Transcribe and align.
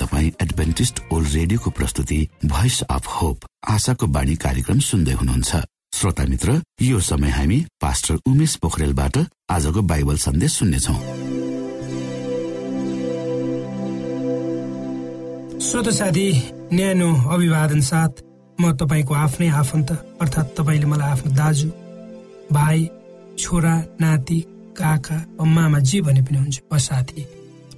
तपाईँ 0.00 0.30
Adventist 0.42 1.00
world 1.12 1.28
रेडियोको 1.34 1.70
प्रस्तुति 1.78 2.20
भोइस 2.46 2.80
अफ 2.90 3.06
होप 3.14 3.46
आशाको 3.70 4.06
बाणी 4.16 4.34
कार्यक्रम 4.44 4.78
सुन्दै 4.88 5.12
हुनुहुन्छ। 5.20 5.62
श्रोता 5.94 6.24
मित्र 6.28 6.60
यो 6.82 7.00
समय 7.00 7.30
हामी 7.30 7.58
पास्टर 7.80 8.18
उमेश 8.28 8.54
पोखरेलबाट 8.62 9.16
आजको 9.50 9.82
बाइबल 9.90 10.16
सन्देश 10.18 10.52
सुन्नेछौ। 10.58 10.94
श्रोत 15.68 15.88
साथी 15.94 16.28
न्यानो 16.72 17.10
अभिवादन 17.34 17.80
साथ 17.82 18.22
म 18.58 18.72
तपाईँको 18.76 19.14
आफ्नै 19.14 19.48
आफन्त 19.62 19.90
अर्थात् 20.22 20.54
तपाईँले 20.56 20.86
मलाई 20.86 21.10
आफ्नो 21.10 21.32
दाजु 21.34 21.68
भाइ 22.52 22.88
छोरा 23.38 23.74
नाति 24.00 24.40
काका 24.78 25.18
मामा 25.44 25.78
जे 25.80 26.00
भने 26.00 26.22
पनि 26.22 26.38
हुन्छ 26.38 26.62
साथी 26.86 27.26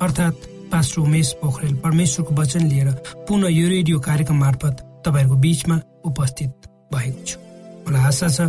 अर्थात् 0.01 0.50
पास्टर 0.73 1.01
उमेश 1.01 1.33
पोखरेल 1.43 1.75
परमेश्वरको 1.85 2.35
वचन 2.35 2.67
लिएर 2.69 2.89
पुनः 3.29 3.49
यो 3.51 3.69
रेडियो 3.69 4.01
कार्यक्रम 4.01 4.39
मार्फत 4.39 4.77
तपाईँहरूको 5.05 5.37
बिचमा 5.37 5.77
उपस्थित 6.05 6.51
भएको 6.95 7.25
छु। 7.27 7.39
मलाई 7.87 8.03
आशा 8.07 8.29
छ 8.29 8.41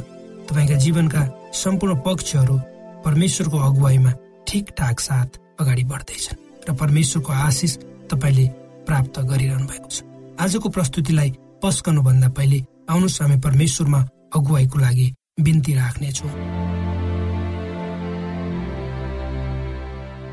तपाईँका 0.50 0.76
जीवनका 0.84 1.22
सम्पूर्ण 1.54 1.96
पक्षहरू 2.06 2.58
परमेश्वरको 3.06 3.58
अगुवाईमा 3.58 4.12
ठिकठाक 4.48 5.00
साथ 5.00 5.30
अगाडि 5.60 5.84
बढ्दैछन् 5.84 6.70
र 6.70 6.74
परमेश्वरको 6.76 7.31
आशिष 7.34 7.78
तपाईँले 8.12 8.46
प्राप्त 8.88 9.20
गरिरहनु 9.20 9.66
भएको 9.66 9.90
छ। 9.90 10.04
आजको 10.40 10.70
प्रस्तुतिलाई 10.70 11.30
पस्कनुभन्दा 11.64 12.30
पहिले 12.38 12.60
आउनुहोस् 12.90 13.22
हामी 13.22 13.38
परमेश्वरमा 13.40 14.02
अगुवाईको 14.36 14.78
लागि 14.80 15.08
बिन्ती 15.42 15.74
राख्नेछौँ। 15.76 16.31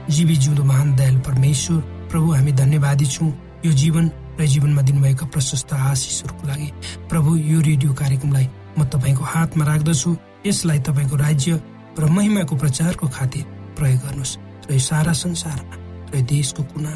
जीवी 0.09 0.37
जिउँदो 0.37 0.65
महान 0.65 0.95
दयालु 0.97 1.21
परमेश्वर 1.21 1.81
प्रभु 2.11 2.33
हामी 2.33 2.53
धन्यवादी 2.53 3.07
छौँ। 3.07 3.31
यो 3.65 3.73
जीवन 3.73 4.11
र 4.41 4.47
जीवनमा 4.47 4.83
दिनुभएका 4.83 5.27
प्रशस्त 5.27 5.73
आशिषहरूको 5.73 6.47
लागि। 6.49 6.69
प्रभु 7.11 7.37
यो 7.37 7.61
रेडियो 7.61 7.93
कार्यक्रमलाई 7.93 8.47
म 8.79 8.85
तपाईँको 8.87 9.25
हातमा 9.25 9.65
राख्दछु। 9.65 10.17
यसलाई 10.47 10.79
तपाईँको 10.87 11.17
राज्य 11.17 11.61
र 11.99 12.05
महिमाको 12.07 12.57
प्रचारको 12.57 13.07
खातिर 13.09 13.45
प्रयोग 13.77 14.01
गर्नुहोस् 14.01 14.37
र 14.71 14.73
यो 14.73 14.79
सारा 14.79 15.13
संसारमा 15.13 15.77
र 16.15 16.23
देशको 16.23 16.63
कुना 16.63 16.93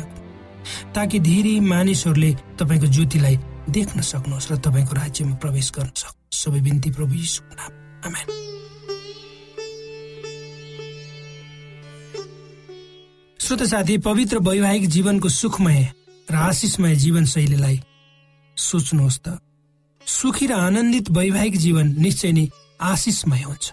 ताकि 0.94 1.18
धेरै 1.18 1.58
मानिसहरूले 1.60 2.31
तपाईँको 2.58 2.87
ज्योतिलाई 2.87 3.37
देख्न 3.69 4.00
सक्नुहोस् 4.00 4.50
र 4.52 4.56
तपाईँको 4.62 4.94
राज्यमा 4.94 5.34
प्रवेश 5.42 5.72
गर्न 5.75 5.90
सक्नुहोस् 5.98 6.42
सबै 6.42 6.60
बिन्ती 6.62 6.90
प्रभु 6.96 7.14
यीशुको 7.14 7.52
नाम 7.58 7.70
आमेन। 8.06 8.26
श्रोत 13.52 13.69
साथी 13.69 13.96
पवित्र 13.99 14.38
वैवाहिक 14.38 14.88
जीवनको 14.88 15.28
सुखमय 15.28 15.82
र 16.28 16.34
आशिषमय 16.34 16.94
जीवन 16.96 17.25
शैलीलाई 17.25 17.81
सोच्नुहोस् 18.56 19.19
त। 19.19 19.37
सुखी 20.06 20.46
र 20.46 20.52
आनन्दित 20.56 21.10
वैवाहिक 21.12 21.56
जीवन 21.56 21.87
निश्चय 22.00 22.32
नै 22.32 22.49
आशिषमय 22.81 23.43
हुन्छ 23.43 23.72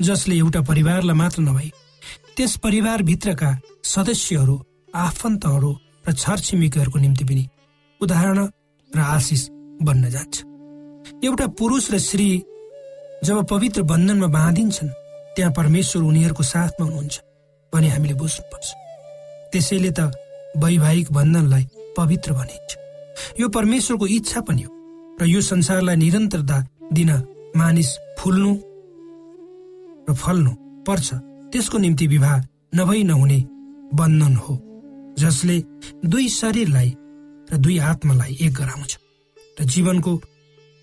जसले 0.00 0.36
एउटा 0.36 0.60
परिवारलाई 0.60 1.16
मात्र 1.16 1.40
नभई 1.40 1.70
त्यस 2.36 2.56
परिवारभित्रका 2.60 3.50
सदस्यहरू 3.84 4.56
आफन्तहरू 4.94 5.70
र 6.04 6.12
छरछिमेकीहरूको 6.12 6.98
निम्ति 6.98 7.24
पनि 7.24 7.44
उदाहरण 8.00 8.38
र 8.90 8.98
आशिष 9.16 9.42
बन्न 9.88 10.10
जान्छ। 10.10 10.36
एउटा 11.24 11.46
पुरुष 11.56 11.90
र 11.92 11.98
स्त्री 11.98 12.28
जब 13.24 13.40
पवित्र 13.46 13.82
बन्धनमा 13.88 14.28
बाँधिन्छन् 14.36 14.92
त्यहाँ 15.32 15.52
परमेश्वर 15.56 16.02
उनीहरूको 16.02 16.42
साथमा 16.44 16.84
हुनुहुन्छ 16.86 17.16
भने 17.72 17.88
हामीले 17.88 18.14
बुझ्नुपर्छ। 18.14 18.68
त्यसैले 19.52 19.90
त 19.98 20.00
वैवाहिक 20.56 21.12
बन्धनलाई 21.12 21.64
पवित्र 21.96 22.32
भनिन्छ। 22.32 22.70
यो 23.40 23.48
परमेश्वरको 23.48 24.06
इच्छा 24.06 24.40
पनि 24.46 24.62
हो 24.62 24.72
र 25.20 25.26
यो 25.26 25.40
संसारलाई 25.42 25.96
निरन्तरता 25.96 26.58
दिन 26.92 27.10
मानिस 27.56 27.90
फुल्नु 28.18 28.52
र 30.08 30.14
फल्नु 30.14 30.52
पर्छ। 30.86 31.08
त्यसको 31.52 31.78
निम्ति 31.78 32.06
विवाह 32.06 32.36
नभई 32.74 33.02
नहुने 33.04 33.38
बन्धन 33.94 34.34
हो 34.36 34.54
जसले 35.18 35.56
दुई 36.04 36.28
शरीरलाई 36.30 36.90
र 37.48 37.56
दुई 37.56 37.78
आत्मालाई 37.90 38.36
एक 38.46 38.52
गराउँछ 38.54 38.92
र 39.56 39.64
जीवनको 39.64 40.12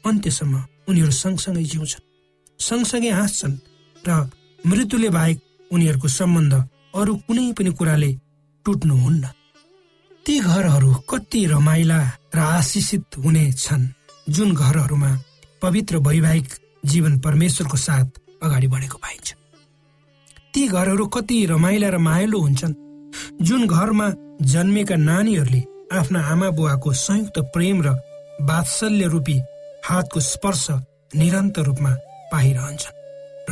अन्त्यसम्म 0.03 0.55
उनीहरू 0.89 1.11
सँगसँगै 1.11 1.63
जिउँछन्। 1.63 2.03
सँगसँगै 2.59 3.11
हाँस्छन् 3.11 3.55
र 4.03 4.09
मृत्युले 4.63 5.09
बाहेक 5.09 5.37
उनीहरूको 5.71 6.07
सम्बन्ध 6.09 6.53
अरू 6.95 7.15
कुनै 7.27 7.51
पनि 7.57 7.71
कुराले 7.77 8.11
टुट्नुहुन्न। 8.65 9.25
ती 10.25 10.39
घरहरू 10.39 10.93
कति 11.09 11.45
रमाइला 11.45 11.99
र 12.35 12.39
आशिषित 12.39 13.17
हुने 13.23 13.45
छन् 13.53 13.87
जुन 14.27 14.53
घरहरूमा 14.55 15.11
पवित्र 15.61 15.97
वैवाहिक 16.07 16.47
जीवन 16.85 17.19
परमेश्वरको 17.19 17.77
साथ 17.77 18.09
अगाडि 18.43 18.67
बढेको 18.67 18.97
पाइन्छ। 18.97 19.33
ती 20.53 20.67
घरहरू 20.67 21.05
कति 21.15 21.45
रमाइला 21.45 21.89
र 21.89 21.97
मायालु 21.97 22.39
हुन्छन् 22.39 22.79
जुन 23.41 23.67
घरमा 23.67 24.07
जन्मेका 24.53 24.95
नानीहरूले 24.95 25.61
आफ्ना 25.93 26.19
आमा 26.31 26.49
बुवाको 26.57 26.93
संयुक्त 27.05 27.37
प्रेम 27.53 27.81
र 27.85 27.87
वात्सल्य 28.49 29.07
रूपी 29.07 29.37
हातको 29.85 30.19
स्पर्श 30.19 30.65
निरन्तर 31.15 31.63
रूपमा 31.63 31.91
पाइरहन्छन् 32.31 32.99
र 33.49 33.51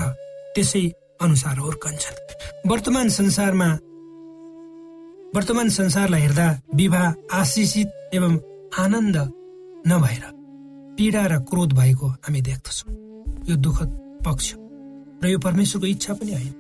त्यसै 0.56 0.86
अनुसार 1.22 1.58
हुर्कन्छन् 1.58 2.22
वर्तमान 2.70 3.10
संसारमा 3.10 3.70
वर्तमान 5.36 5.70
संसारलाई 5.70 6.22
हेर्दा 6.22 6.48
विवाह 6.76 7.38
आशिषित 7.38 7.90
एवं 8.14 8.34
आनन्द 8.80 9.18
नभएर 9.88 10.24
पीडा 10.98 11.26
र 11.26 11.40
क्रोध 11.50 11.74
भएको 11.74 12.08
हामी 12.08 12.42
देख्दछौँ। 12.42 12.94
यो 13.50 13.56
दुःखद 13.58 13.90
पक्ष 14.26 14.54
र 15.24 15.28
यो 15.28 15.40
परमेश्वरको 15.40 15.88
इच्छा 15.88 16.14
पनि 16.14 16.34
होइन। 16.34 16.54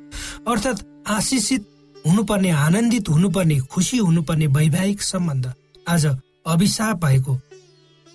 अर्थात् 0.48 0.84
आशिषित 1.08 1.70
हुनुपर्ने 2.06 2.50
आनन्दित 2.50 3.10
हुनुपर्ने 3.10 3.60
खुसी 3.70 3.98
हुनुपर्ने 3.98 4.48
वैवाहिक 4.58 5.02
सम्बन्ध 5.04 5.54
आज 5.88 6.06
अभिशाप 6.46 7.06
भएको 7.06 7.34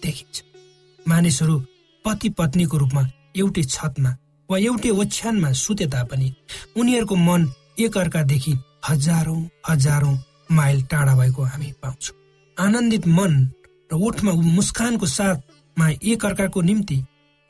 देखिन्छ। 0.02 0.42
मानिसहरू 1.06 1.58
पति 2.04 2.28
पत्नीको 2.38 2.76
रूपमा 2.76 3.02
एउटै 3.36 3.62
छतमा 3.62 4.16
वा 4.50 4.58
एउटै 4.58 4.90
ओछ्यानमा 4.90 5.52
सुते 5.54 5.86
तापनि 5.86 6.34
उनीहरूको 6.76 7.16
मन 7.16 7.52
एकअर्कादेखि 7.78 8.58
हजारौं 8.88 9.42
हजारौं 9.68 10.16
माइल 10.50 10.82
टाढा 10.82 11.14
भएको 11.16 11.42
हामी 11.42 11.72
पाउँछौँ। 11.82 12.16
आनन्दित 12.56 13.06
मन 13.08 13.32
र 13.90 13.94
ओठमा 13.96 14.32
मुस्कानको 14.32 15.06
साथमा 15.08 15.88
एकअर्काको 15.88 16.60
निम्ति 16.60 16.98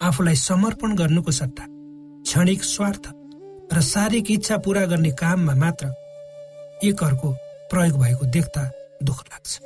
आफूलाई 0.00 0.34
समर्पण 0.38 0.94
गर्नुको 0.96 1.32
सट्टा 1.32 1.64
क्षणिक 1.68 2.62
स्वार्थ 2.64 3.04
र 3.72 3.80
शारीरिक 3.82 4.30
इच्छा 4.30 4.56
पूरा 4.64 4.84
गर्ने 4.86 5.10
काममा 5.20 5.54
मात्र 5.54 5.86
एकअर्को 6.84 7.30
प्रयोग 7.70 7.98
भएको 8.00 8.26
देख्दा 8.26 8.62
दुःख 9.02 9.20
लाग्छ। 9.22 9.58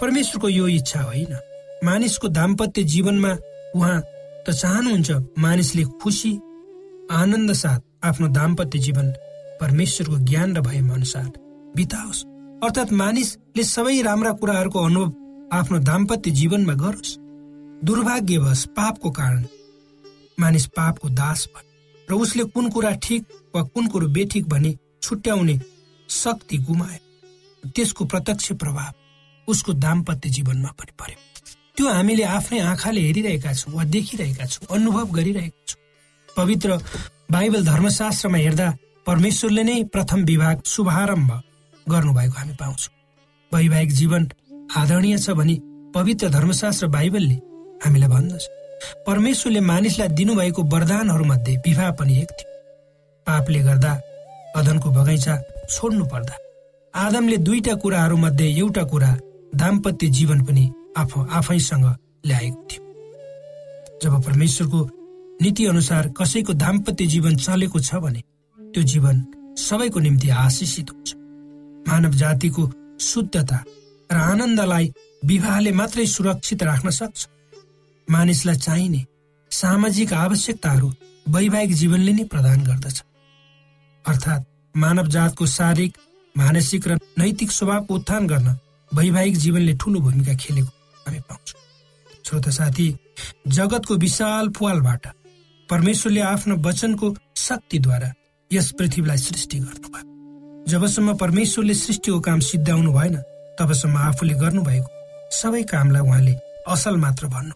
परमेश्वरको 0.00 0.48
यो 0.48 0.66
इच्छा 0.68 1.00
होइन 1.00 1.36
मानिसको 1.84 2.28
दाम्पत्य 2.28 2.82
जीवनमा 2.84 3.32
उहाँ 3.74 4.00
त 4.46 4.50
चाहनुहुन्छ 4.50 5.10
मानिसले 5.38 5.84
खुसी 6.02 6.32
आनन्द 7.12 7.52
साथ 7.52 7.80
आफ्नो 8.04 8.28
दाम्पत्य 8.28 8.78
जीवन 8.78 9.12
परमेश्वरको 9.60 10.18
ज्ञान 10.24 10.56
र 10.56 10.60
भयम 10.60 10.92
अनुसार 10.94 11.30
बिताओस्। 11.76 12.24
अर्थात् 12.62 12.92
मानिसले 12.92 13.62
सबै 13.64 14.00
राम्रा 14.02 14.32
कुराहरूको 14.36 14.78
अनुभव 14.78 15.56
आफ्नो 15.58 15.78
दाम्पत्य 15.80 16.30
जीवनमा 16.30 16.74
गरोस्। 16.82 17.16
दुर्भाग्यवश 17.84 18.64
पापको 18.76 19.10
कारण 19.10 19.44
मानिस 20.38 20.66
पापको 20.76 21.08
दास 21.20 21.46
भयो 21.54 22.04
र 22.08 22.20
उसले 22.20 22.44
कुन 22.52 22.68
कुरा 22.70 22.90
ठिक 23.00 23.22
वा 23.54 23.62
कुन 23.64 23.86
कुरो 23.88 24.08
बेठिक 24.12 24.48
भनी 24.48 24.76
छुट्याउने 25.02 25.58
शक्ति 26.08 26.58
गुमायो 26.68 27.68
त्यसको 27.72 28.04
प्रत्यक्ष 28.04 28.52
प्रभाव 28.60 28.92
उसको 29.48 29.72
दाम्पत्य 29.80 30.28
जीवनमा 30.28 30.70
पनि 30.76 30.92
पर्यो। 31.00 31.18
त्यो 31.76 31.88
हामीले 31.88 32.24
आफ्नै 32.36 32.60
आँखाले 32.60 33.00
हेरिरहेका 33.00 33.52
छौँ 33.54 33.74
वा 33.74 33.84
देखिरहेका 33.88 34.46
छौँ 34.46 34.76
अनुभव 34.76 35.06
गरिरहेका 35.16 35.64
छौँ। 35.66 35.80
पवित्र 36.36 36.78
बाइबल 37.32 37.64
धर्मशास्त्रमा 37.64 38.38
हेर्दा 38.38 38.68
परमेश्वरले 39.06 39.62
नै 39.64 39.82
प्रथम 39.92 40.24
विभाग 40.24 40.62
शुभारम्भ 40.66 41.30
गर्नुभएको 41.90 42.38
हामी 42.38 42.54
पाउँछौँ। 42.60 42.94
वैवाहिक 43.52 43.90
जीवन 43.92 44.28
आदरणीय 44.76 45.18
छ 45.18 45.30
भनी 45.38 45.60
पवित्र 45.94 46.28
धर्मशास्त्र 46.30 46.86
बाइबलले 46.88 47.34
हामीलाई 47.84 48.08
भन्दछ। 48.08 48.44
परमेश्वरले 49.06 49.60
मानिसलाई 49.60 50.08
दिनुभएको 50.18 50.62
वरदानहरूमध्ये 50.72 51.56
विवाह 51.66 51.90
पनि 51.98 52.18
एक 52.18 52.30
थियो। 52.38 52.48
पापले 53.26 53.60
गर्दा 53.60 53.92
अदनको 54.56 54.90
बगैँचा 54.90 55.34
छोड्नु 55.70 56.04
पर्दा 56.04 56.36
आदमले 56.94 57.36
दुईटा 57.38 57.74
कुराहरू 57.82 58.16
मध्ये 58.16 58.46
एउटा 58.58 58.82
कुरा 58.84 59.10
दाम्पत्य 59.54 60.06
जीवन 60.08 60.44
पनि 60.46 60.64
आफ 60.98 61.18
आफैसँग 61.18 61.84
ल्याएको 62.26 62.66
थियो। 62.70 62.82
जब 64.02 64.22
परमेश्वरको 64.24 64.80
नीति 65.42 65.66
अनुसार 65.66 66.08
कसैको 66.18 66.52
दाम्पत्य 66.54 67.06
जीवन 67.06 67.36
चलेको 67.36 67.80
छ 67.80 67.94
भने 68.04 68.22
त्यो 68.58 68.82
जीवन 68.82 69.24
सबैको 69.58 70.00
निम्ति 70.00 70.28
आशिषित 70.40 70.90
हुन्छ। 70.90 71.14
मानव 71.88 72.12
जातिको 72.14 72.70
शुद्धता 73.00 73.58
र 74.10 74.16
आनन्दलाई 74.16 74.92
विवाहले 75.24 75.72
मात्रै 75.72 76.06
सुरक्षित 76.06 76.62
राख्न 76.62 76.90
सक्छ। 76.90 77.26
मानिसलाई 78.08 78.56
चाहिने 78.56 79.04
सामाजिक 79.50 80.12
आवश्यकताहरू 80.14 80.88
वैवाहिक 81.26 81.72
जीवनले 81.74 82.12
नै 82.12 82.24
प्रदान 82.24 82.62
गर्दछ। 82.64 83.02
अर्थात् 84.04 84.44
मानव 84.74 85.06
जातको 85.08 85.46
शारीरिक 85.46 85.98
मानसिक 86.34 86.88
र 86.88 86.98
नैतिक 87.18 87.50
स्वभावको 87.50 87.94
उत्थान 87.94 88.26
गर्न 88.26 88.56
वैवाहिक 88.92 89.36
जीवनले 89.36 89.74
ठूलो 89.76 90.00
भूमिका 90.00 90.34
खेलेको 90.34 90.72
हामी 91.06 91.20
पाउँछौँ। 91.28 91.60
श्रोता 92.26 92.50
साथी 92.50 92.88
जगतको 93.48 93.94
विशाल 93.96 94.48
पुवालबाट 94.48 95.06
परमेश्वरले 95.68 96.20
आफ्नो 96.20 96.56
वचनको 96.66 97.14
शक्तिद्वारा 97.36 98.12
यस 98.50 98.70
पृथ्वीलाई 98.78 99.18
सृष्टि 99.18 99.58
गर्नुभयो। 99.58 100.08
जबसम्म 100.68 101.16
परमेश्वरले 101.16 101.74
सृष्टिको 101.74 102.20
काम 102.20 102.40
सिद्धाउनु 102.40 102.92
भएन 102.92 103.16
तबसम्म 103.58 103.96
आफूले 103.98 104.34
गर्नुभएको 104.42 104.88
सबै 105.32 105.62
कामलाई 105.72 106.02
उहाँले 106.02 106.34
असल 106.68 106.96
मात्र 106.96 107.26
भन्नु। 107.26 107.54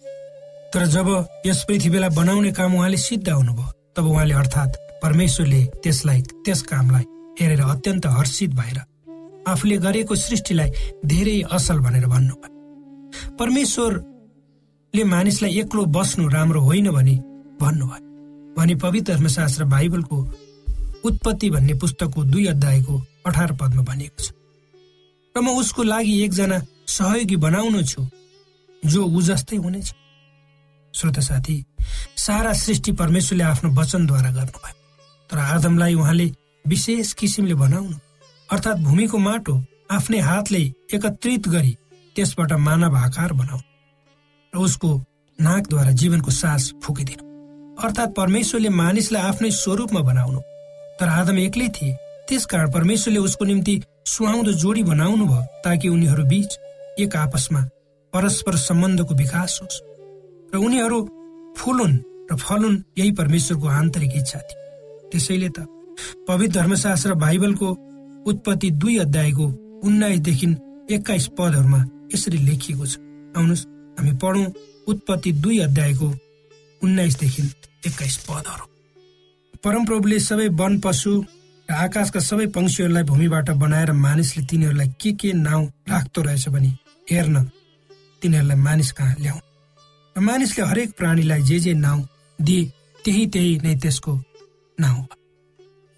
तर 0.73 0.87
जब 0.94 1.08
यस 1.46 1.64
पृथ्वीलाई 1.68 2.11
बनाउने 2.16 2.52
काम 2.52 2.75
उहाँले 2.75 2.96
सिद्धाउनु 2.99 3.52
भयो 3.52 3.73
तब 3.96 4.06
उहाँले 4.06 4.34
अर्थात् 4.34 4.78
परमेश्वरले 5.02 5.64
त्यसलाई 5.84 6.20
त्यस 6.44 6.62
कामलाई 6.70 7.04
हेरेर 7.40 7.61
अत्यन्त 7.62 8.06
हर्षित 8.16 8.50
भएर 8.61 8.78
आफूले 9.52 9.76
गरेको 9.84 10.14
सृष्टिलाई 10.16 10.70
धेरै 11.06 11.37
असल 11.56 11.78
भनेर 11.87 12.06
भन्नुभयो 12.14 13.37
परमेश्वरले 13.38 15.04
मानिसलाई 15.14 15.58
एक्लो 15.61 15.84
बस्नु 15.96 16.28
राम्रो 16.28 16.61
होइन 16.61 16.90
भने 16.90 17.14
भन्नुभयो 17.61 18.02
भने 18.56 18.75
पवित्र 18.82 19.12
धर्मशास्त्र 19.12 19.64
बाइबलको 19.75 20.18
उत्पत्ति 21.04 21.50
भन्ने 21.50 21.75
पुस्तकको 21.82 22.25
दुई 22.25 22.46
अध्यायको 22.46 22.94
अठार 23.26 23.52
पदमा 23.61 23.82
भनिएको 23.82 24.23
छ। 24.23 24.32
र 25.34 25.40
म 25.40 25.49
उसको 25.58 25.82
लागि 25.82 26.14
एकजना 26.25 26.58
सहयोगी 26.87 27.37
बनाउनु 27.37 27.82
छु 27.82 28.02
जो 28.82 29.04
ऊ 29.04 29.20
जस्तै 29.23 29.56
हुनेछ 29.56 29.88
श्रोत 30.94 31.18
साथी 31.28 31.56
सारा 32.16 32.52
सृष्टि 32.52 32.92
परमेश्वरले 33.00 33.44
आफ्नो 33.44 33.70
वचनद्वारा 33.80 34.30
गर्नुभयो 34.30 34.76
तर 35.30 35.38
आदमलाई 35.38 35.94
उहाँले 35.94 36.26
विशेष 36.64 37.12
किसिमले 37.18 37.54
बनाउनु 37.64 37.96
अर्थात् 38.49 38.84
भूमिको 38.87 39.18
माटो 39.18 39.54
आफ्नै 39.90 40.20
हातले 40.28 40.62
एकत्रित 40.94 41.49
गरी 41.54 41.76
त्यसबाट 42.16 42.52
मानव 42.66 42.96
आकार 42.96 43.32
बनाउनु 43.42 43.66
र 44.52 44.64
उसको 44.64 44.90
नाकद्वारा 45.38 45.92
जीवनको 46.00 46.30
सास 46.30 46.73
फुकिदिनु 46.82 47.25
अर्थात् 47.84 48.16
परमेश्वरले 48.16 48.68
मानिसलाई 48.82 49.23
आफ्नै 49.30 49.50
स्वरूपमा 49.50 50.00
बनाउनु। 50.11 50.40
तर 51.00 51.08
आदम 51.10 51.38
एक्लै 51.38 51.68
थिए। 51.68 51.92
त्यसकारण 52.28 52.70
परमेश्वरले 52.70 53.20
उसको 53.20 53.44
निम्ति 53.44 53.74
सुहाउँदो 54.06 54.52
जोडी 54.52 54.82
बनाउनु 54.82 55.26
भयो 55.26 55.42
ताकि 55.64 55.88
उनीहरू 55.88 56.24
बीच 56.24 56.50
एक 57.00 57.16
आपसमा 57.16 57.60
परस्पर 58.12 58.56
सम्बन्धको 58.58 59.14
विकास 59.14 59.58
होस्। 59.62 59.82
र 60.54 60.56
उनीहरू 60.56 60.98
फुलुन् 61.58 61.96
र 62.30 62.36
फलुन् 62.36 62.82
यही 62.98 63.10
परमेश्वरको 63.12 63.66
आन्तरिक 63.68 64.12
इच्छा 64.16 64.38
थियो। 64.40 64.60
त्यसैले 65.10 65.48
त 65.48 65.66
पवित्र 66.28 66.60
धर्मशास्त्र 66.60 67.14
बाइबलको 67.14 67.68
उत्पत्ति 68.26 68.70
दुई 68.82 68.96
अध्यायको 68.98 69.46
उन्नाइसदेखि 69.84 70.46
एक्काइस 70.94 71.26
पदहरूमा 71.38 71.80
यसरी 72.14 72.38
लेखिएको 72.38 72.86
छ। 72.86 72.98
आउनुहोस् 73.36 73.66
हामी 73.98 74.12
पढौँ 74.22 74.46
उत्पत्ति 74.88 75.32
दुई 75.42 75.58
अध्यायको 75.60 76.08
उन्नाइसदेखि 76.82 77.42
एक्काइस 77.86 78.16
पदहरू। 78.28 78.64
परमप्रभुले 79.64 80.18
सबै 80.21 80.49
वन 80.61 80.73
पशु 80.85 81.11
र 81.68 81.73
आकाशका 81.85 82.21
सबै 82.21 82.47
पंक्षीहरूलाई 82.52 83.04
भूमिबाट 83.11 83.50
बनाएर 83.56 83.90
मानिसले 83.97 84.42
तिनीहरूलाई 84.44 84.88
के 85.00 85.11
के 85.16 85.33
नाउँ 85.33 85.64
राख्दो 85.88 86.21
रहेछ 86.23 86.49
भने 86.54 86.71
हेर्न 87.11 87.37
तिनीहरूलाई 88.21 88.59
मानिस 88.66 88.90
कहाँ 88.92 89.14
ल्याउ? 89.25 89.38
र 90.16 90.21
मानिसले 90.21 90.64
हरेक 90.71 90.90
प्राणीलाई 90.99 91.42
जे 91.49 91.59
जे 91.64 91.73
नाउँ 91.80 92.00
दिए 92.38 92.64
त्यही 93.04 93.25
त्यही 93.33 93.52
नै 93.64 93.75
त्यसको 93.83 94.12
नाउँ 94.78 95.00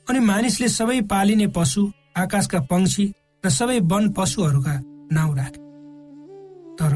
अनि 0.06 0.20
मानिसले 0.30 0.68
सबै 0.68 1.00
पालिने 1.10 1.46
पशु 1.56 1.82
आकाशका 2.22 2.60
पंक्षी 2.70 3.04
र 3.44 3.50
सबै 3.50 3.78
वन 3.90 4.04
पशुहरूका 4.16 4.74
नाउँ 5.12 5.34
राखे। 5.38 5.60
तर 6.78 6.94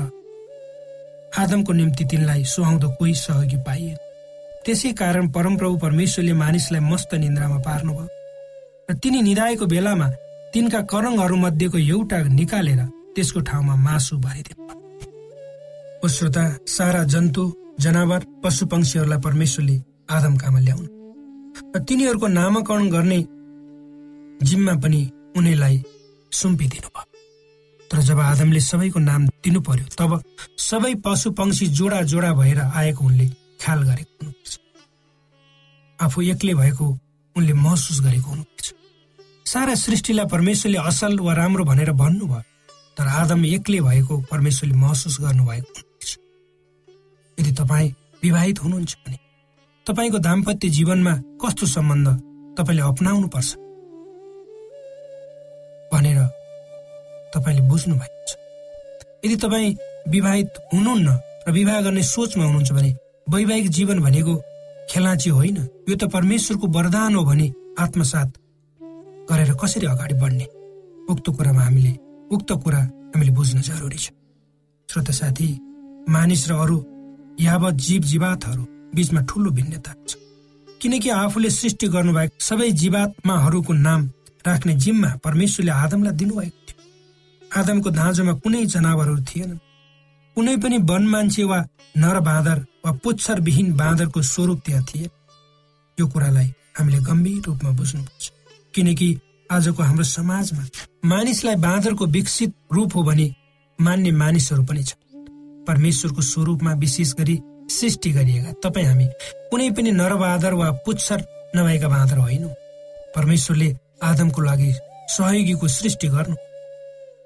आदमको 1.41 1.73
निम्ति 1.73 2.05
तिनलाई 2.11 2.45
सुहाउँदो 2.55 2.89
कोही 2.99 3.15
सहयोगी 3.15 3.59
पाइएन। 3.67 3.99
त्यसै 4.65 4.91
कारण 4.93 5.25
परमप्रभु 5.37 5.77
परमेश्वरले 5.85 6.33
मानिसलाई 6.43 6.83
मस्त 6.91 7.11
निन्द्रामा 7.15 7.59
पार्नुभयो। 7.67 8.07
र 8.89 8.93
तिनी 9.03 9.21
निधाएको 9.29 9.67
बेलामा 9.67 10.09
तिनका 10.53 10.81
करङहरू 10.93 11.37
मध्येको 11.45 11.79
एउटा 11.79 12.19
निकालेर 12.39 12.81
त्यसको 13.15 13.41
ठाउँमा 13.49 13.75
मासु 13.87 14.15
भरिदिनु 14.25 16.09
श्रोता 16.17 16.45
सारा 16.67 17.03
जन्तु 17.13 17.43
जनावर 17.81 18.21
पशु 18.43 18.67
पंक्षीहरूलाई 18.67 19.21
परमेश्वरले 19.27 19.77
आदमकामा 20.11 20.61
ल्याउनु। 20.67 20.89
र 21.75 21.79
तिनीहरूको 21.89 22.27
नामाकरण 22.39 22.87
गर्ने 22.91 23.21
जिम्मा 24.49 24.75
पनि 24.83 25.01
उनीलाई 25.39 25.77
सुम्पिदिनु 26.33 26.89
भयो 26.95 27.09
तर 27.91 27.99
जब 28.09 28.19
आदमले 28.21 28.61
सबैको 28.61 28.99
नाम 29.01 29.23
दिनु 29.45 29.61
पर्यो 29.69 29.87
तब 29.99 30.11
सबै 30.69 30.95
पशु 31.05 31.31
पंक्षी 31.39 31.67
जोडा 31.79 32.01
जोडा 32.13 32.31
भएर 32.41 32.59
आएको 32.61 33.05
उनले 33.05 33.27
ख्याल 33.61 33.83
गरेको 33.83 34.13
हुनुपर्छ। 34.21 34.59
आफू 35.99 36.19
एक्लै 36.33 36.55
भएको 36.55 36.87
उनले 37.37 37.53
महसुस 37.53 38.01
गरेको 38.01 38.29
हुनुपर्छ। 38.31 38.69
सारा 39.47 39.75
सृष्टिलाई 39.75 40.27
परमेश्वरले 40.27 40.79
असल 40.79 41.19
वा 41.19 41.33
राम्रो 41.35 41.65
भनेर 41.65 41.91
भन्नुभयो 41.93 42.43
तर 42.97 43.07
आदम 43.21 43.45
एक्लै 43.47 43.81
भएको 43.81 44.15
परमेश्वरले 44.31 44.77
महसुस 44.77 45.17
गर्नुभएको 45.21 45.73
हुनुपर्छ। 45.77 46.11
यदि 47.39 47.53
तपाईँ 47.53 47.95
विवाहित 48.23 48.63
हुनुहुन्छ 48.63 48.97
भने 49.07 49.19
तपाईँको 49.87 50.19
दाम्पत्य 50.19 50.69
जीवनमा 50.69 51.15
कस्तो 51.43 51.67
सम्बन्ध 51.67 52.09
तपाईँले 52.59 52.83
अप्नाउनु 52.83 53.29
पर्छ 53.29 53.51
भनेर 55.93 56.19
तपाईँले 57.35 57.63
बुझ्नु 57.69 57.95
भएको 57.95 58.25
छ। 58.29 58.31
यदि 59.25 59.37
तपाईँ 59.37 59.77
विवाहित 60.09 60.51
हुनुहुन्न 60.73 61.09
र 61.49 61.53
विवाह 61.53 61.81
गर्ने 61.81 62.03
सोचमा 62.03 62.45
हुनुहुन्छ 62.45 62.73
भने 62.73 62.91
वैवाहिक 63.31 63.69
जीवन 63.71 63.99
भनेको 64.01 64.35
खेलाची 64.91 65.31
होइन। 65.31 65.57
यो 65.89 65.95
त 65.97 66.05
परमेश्वरको 66.11 66.67
वरदान 66.67 67.15
हो 67.15 67.23
भने 67.25 67.47
आत्मसात 67.79 68.29
गरेर 69.29 69.53
कसरी 69.55 69.87
अगाडि 69.87 70.15
बढ्ने? 70.15 70.47
उक्त 71.11 71.27
कुरामा 71.31 71.63
हामीले 71.63 71.93
उक्त 72.35 72.51
कुरा 72.63 72.81
हामीले 73.15 73.33
बुझ्न 73.33 73.61
जरुरी 73.61 73.99
छ। 73.99 74.11
श्रोत 74.89 75.11
साथी 75.11 75.49
मानिस 76.11 76.43
र 76.51 76.53
अरू 76.55 76.79
यावत 77.41 77.75
जीव 77.79 78.03
जीवातहरू 78.03 78.63
बीचमा 78.95 79.21
ठुलो 79.23 79.51
भिन्नता 79.51 79.93
छ। 80.09 80.17
किनकि 80.81 81.09
आफूले 81.15 81.51
सृष्टि 81.51 81.87
गर्नुभएको 81.87 82.35
सबै 82.41 82.71
जीवात्माहरूको 82.83 83.73
नाम 83.73 84.01
राख्ने 84.47 84.75
जिम्मा 84.75 85.11
परमेश्वरले 85.25 85.73
आदमलाई 85.73 86.15
दिनुभएको 86.19 86.61
थियो। 86.67 86.79
आदमको 87.43 87.91
दाँजोमा 87.91 88.33
कुनै 88.43 88.65
जनावरहरू 88.67 89.23
थिएनन्। 89.23 89.59
कुनै 90.37 90.57
पनि 90.57 90.79
वन 90.91 91.03
मान्छे 91.07 91.45
वा 91.45 91.59
नर 91.95 92.19
बाँदर 92.21 92.59
वा 92.85 92.93
पुच्छरविहीन 93.05 93.73
बाँदरको 93.77 94.23
स्वरूप 94.23 94.61
त्यहाँ 94.67 94.85
थिए। 94.85 95.11
यो 95.99 96.07
कुरालाई 96.07 96.53
हामीले 96.79 96.99
गम्भीर 97.05 97.43
रूपमा 97.47 97.71
बुझ्नुपर्छ। 97.71 98.31
किनकि 98.75 99.09
आजको 99.51 99.83
हाम्रो 99.83 100.05
समाजमा 100.05 100.65
मानिसलाई 101.05 101.57
बाँदरको 101.57 102.07
विकसित 102.07 102.55
रूप 102.73 102.97
हो 102.97 103.03
भने 103.03 103.35
मान्ने 103.79 104.11
मानिसहरू 104.13 104.65
पनि 104.65 104.83
छन्। 104.85 105.65
परमेश्वरको 105.67 106.23
स्वरूपमा 106.23 106.73
विशेष 106.75 107.13
गरी 107.15 107.39
सृष्टि 107.71 108.11
गरिएका 108.11 108.53
तपाईँ 108.65 108.87
हामी 108.87 109.07
कुनै 109.51 109.71
पनि 109.71 109.91
नरबादर 109.93 110.55
वा 110.55 110.71
पुच्छर 110.87 111.25
नभएका 111.57 111.89
बाँदर 111.89 112.19
होइनौँ। 112.19 112.55
परमेश्वरले 113.17 113.77
आदमको 114.03 114.43
लागि 114.43 114.73
सहयोगीको 115.11 115.69
सृष्टि 115.69 116.09
गर्नु। 116.09 116.37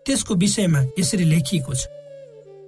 त्यसको 0.07 0.35
विषयमा 0.35 0.81
यसरी 0.99 1.25
लेखिएको 1.25 1.75
छ। 1.75 1.87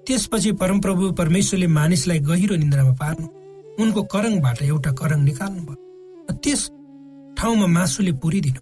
त्यसपछि 0.06 0.50
परमप्रभु 0.60 1.12
परमेश्वरले 1.20 1.66
मानिसलाई 1.78 2.18
गहिरो 2.28 2.56
निन्द्रामा 2.62 2.92
पार्नु 3.02 3.26
उनको 3.82 4.02
करङबाट 4.12 4.62
एउटा 4.62 4.90
करङ 5.00 5.20
निकाल्नु 5.28 5.62
भयो 5.68 6.34
त्यस 6.44 6.62
ठाउँमा 7.38 7.66
मासुले 7.76 8.12
पुरिदिनु 8.22 8.60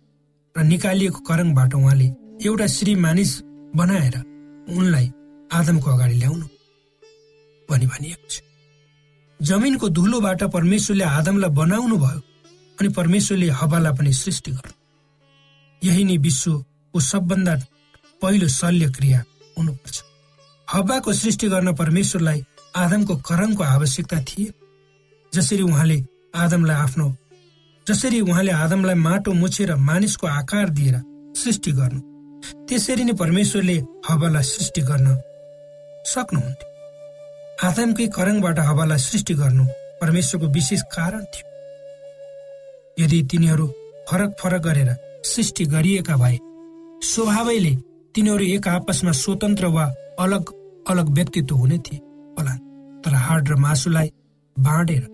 र 0.55 0.63
निकालिएको 0.73 1.21
करङबाट 1.29 1.75
उहाँले 1.75 2.07
एउटा 2.47 2.67
श्री 2.77 2.95
मानिस 3.05 3.33
बनाएर 3.77 4.17
उनलाई 4.79 5.07
आदमको 5.53 5.91
अगाडि 5.91 6.15
ल्याउनु। 6.19 6.47
भनी 7.69 7.87
भनिएको 7.93 8.29
छ। 8.31 8.41
जमिनको 9.41 9.89
धुलोबाट 9.99 10.43
परमेश्वरले 10.57 11.05
आदमलाई 11.19 11.51
बनाउनु 11.61 11.97
भयो 12.05 12.21
अनि 12.79 12.89
परमेश्वरले 12.99 13.49
हवालाई 13.61 13.93
पनि 13.99 14.13
सृष्टि 14.23 14.51
गर्नु। 14.57 14.75
यही 15.83 16.05
नै 16.05 16.17
विश्वको 16.27 17.01
सबभन्दा 17.11 17.55
पहिलो 18.23 18.49
शल्य 18.49 18.91
क्रिया 18.97 19.21
हुनुपर्छ। 19.59 19.97
हवाको 20.69 21.13
सृष्टि 21.13 21.49
गर्न 21.49 21.73
परमेश्वरलाई 21.75 22.45
आदमको 22.77 23.15
करङको 23.29 23.63
आवश्यकता 23.65 24.19
थिए। 24.29 24.53
जसरी 25.33 25.63
उहाँले 25.63 25.99
आदमलाई 26.35 26.77
आफ्नो 26.77 27.07
जसरी 27.87 28.21
उहाँले 28.21 28.53
आदमलाई 28.55 28.95
माटो 28.97 29.33
मुछेर 29.33 29.75
मानिसको 29.89 30.27
आकार 30.27 30.69
दिएर 30.79 30.97
सृष्टि 31.37 31.73
गर्नु 31.73 32.01
त्यसरी 32.69 33.05
नै 33.05 33.13
परमेश्वरले 33.13 33.77
हवालाई 34.09 34.43
सृष्टि 34.45 34.81
गर्न 34.81 35.09
सक्नुहुन्थ्यो। 36.07 36.69
आदमकै 37.69 38.07
करङबाट 38.17 38.59
हवालाई 38.61 38.99
सृष्टि 38.99 39.35
गर्नु 39.35 39.65
परमेश्वरको 40.01 40.47
विशेष 40.53 40.83
कारण 40.95 41.25
थियो। 41.33 41.47
यदि 42.99 43.23
तिनीहरू 43.31 43.67
फरक 44.09 44.31
फरक 44.41 44.63
गरेर 44.63 44.91
सृष्टि 45.25 45.65
गरिएका 45.75 46.17
भए 46.17 46.39
स्वभावैले 47.03 47.75
तिनीहरू 48.15 48.45
एक 48.47 48.69
आपसमा 48.69 49.13
स्वतन्त्र 49.23 49.67
वा 49.67 49.87
अलग 50.21 50.53
अलग 50.91 51.09
व्यक्तित्व 51.17 51.55
हुने 51.57 51.79
थिए 51.79 51.99
होला। 52.39 52.55
तर 53.05 53.15
हाड 53.25 53.49
र 53.49 53.55
मासुलाई 53.57 54.09
बाँडेर 54.57 55.07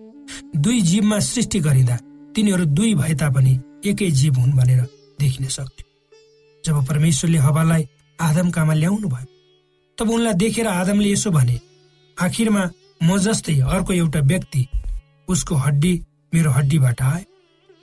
दुई 0.55 0.81
जीवमा 0.81 1.19
सृष्टि 1.19 1.59
गरिँदा 1.59 1.97
तिनीहरू 2.35 2.65
दुई 2.77 2.93
भए 2.95 3.13
तापनि 3.21 3.53
एकै 3.89 4.09
जीव 4.19 4.35
हुन् 4.39 4.57
भनेर 4.57 4.81
देखिन 5.19 5.47
सक्थ्यो। 5.47 5.89
जब 6.63 6.85
परमेश्वरले 6.87 7.37
हवालाई 7.37 7.87
आदमकामा 8.19 8.73
ल्याउनु 8.73 9.07
भयो 9.09 9.27
तब 9.97 10.09
उनलाई 10.09 10.33
देखेर 10.33 10.67
आदमले 10.67 11.11
यसो 11.11 11.31
भने 11.31 11.59
आखिरमा 12.17 12.69
म 13.03 13.17
जस्तै 13.17 13.59
अर्को 13.73 13.93
एउटा 13.93 14.19
व्यक्ति 14.31 14.67
उसको 15.27 15.55
हड्डी 15.55 15.93
मेरो 16.33 16.51
हड्डीबाट 16.51 17.01
आयो 17.01 17.25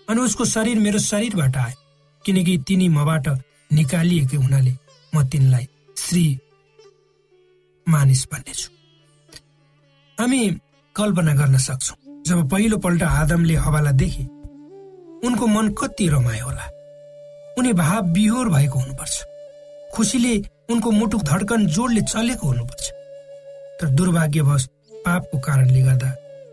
अनि 0.08 0.20
उसको 0.20 0.44
शरीर 0.44 0.78
मेरो 0.78 0.98
शरीरबाट 1.02 1.56
आयो 1.56 1.76
किनकि 2.24 2.56
तिनी 2.68 2.88
मबाट 2.88 3.28
निकालिएकै 3.70 4.36
हुनाले 4.36 4.74
म 5.12 5.24
तिनलाई 5.32 5.66
श्री 5.96 6.24
मानिस 7.88 8.24
भन्नेछु 8.32 8.68
हामी 10.18 10.40
कल्पना 10.96 11.34
गर्न 11.34 11.56
सक्छौ। 11.58 11.94
जब 12.26 12.48
पहिलो 12.50 12.76
पल्ट 12.76 13.02
आदमले 13.02 13.54
हवालाई 13.56 13.92
देखे 13.92 14.24
उनको 15.26 15.46
मन 15.46 15.68
कति 15.72 16.08
रमायो 16.08 16.44
होला। 16.44 16.66
उनी 17.58 17.72
भाव 17.72 18.02
बिहोर 18.14 18.48
भएको 18.48 18.78
हुनुपर्छ। 18.78 19.16
खुसीले 19.94 20.34
उनको 20.70 20.90
मुटु 20.90 21.18
धड्कन 21.18 21.66
जोडले 21.66 22.00
चलेको 22.02 22.46
हुनुपर्छ। 22.46 22.90
तर 23.80 23.88
दुर्भाग्यवश 23.88 24.66
पापको 25.06 25.38
कारणले 25.38 25.82
गर्दा 25.82 26.10